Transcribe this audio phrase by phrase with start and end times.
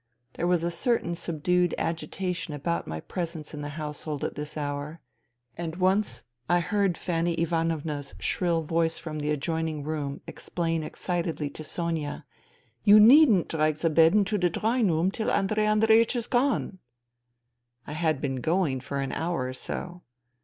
[0.33, 4.99] There was a certain subdued agitation about my presence in the household at this hour,
[5.55, 11.63] and once I heard Fanny Ivanovna's shrill voice from the adjoining room explain excitedly to
[11.63, 12.25] Sonia:"
[12.83, 16.79] You needn't drag the bed into the drawing room till Andrei Andreiech is gone."
[17.85, 20.01] I had been going for an hour or so.